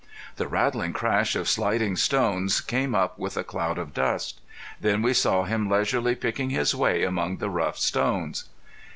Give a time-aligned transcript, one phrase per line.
[0.37, 4.41] The rattling crash of sliding stones came up with a cloud of dust.
[4.79, 8.45] Then we saw him leisurely picking his way among the rough stones.